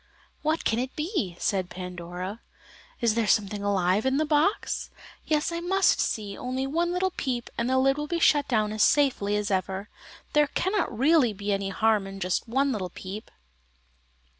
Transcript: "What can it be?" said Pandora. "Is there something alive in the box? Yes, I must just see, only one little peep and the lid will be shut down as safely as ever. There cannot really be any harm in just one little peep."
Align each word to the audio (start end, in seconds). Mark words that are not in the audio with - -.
"What 0.41 0.65
can 0.65 0.79
it 0.79 0.95
be?" 0.95 1.35
said 1.39 1.69
Pandora. 1.69 2.41
"Is 3.01 3.13
there 3.13 3.27
something 3.27 3.61
alive 3.61 4.03
in 4.03 4.17
the 4.17 4.25
box? 4.25 4.89
Yes, 5.27 5.51
I 5.51 5.59
must 5.59 5.99
just 5.99 6.09
see, 6.11 6.35
only 6.35 6.65
one 6.65 6.91
little 6.91 7.11
peep 7.11 7.51
and 7.55 7.69
the 7.69 7.77
lid 7.77 7.97
will 7.97 8.07
be 8.07 8.17
shut 8.19 8.47
down 8.47 8.73
as 8.73 8.81
safely 8.81 9.35
as 9.37 9.51
ever. 9.51 9.89
There 10.33 10.47
cannot 10.47 10.91
really 10.91 11.33
be 11.33 11.53
any 11.53 11.69
harm 11.69 12.07
in 12.07 12.19
just 12.19 12.47
one 12.47 12.71
little 12.71 12.89
peep." 12.89 13.29